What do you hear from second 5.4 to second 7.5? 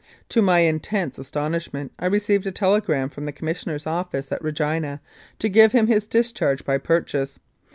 give him his discharge by purchase.